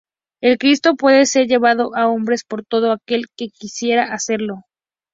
El 0.41 0.57
cristo 0.57 0.95
puede 0.95 1.27
ser 1.27 1.45
llevado 1.45 1.95
a 1.95 2.07
hombros 2.07 2.43
por 2.43 2.65
todo 2.65 2.91
aquel 2.91 3.25
que 3.37 3.51
quiera 3.51 4.11
hacerlo. 4.15 4.63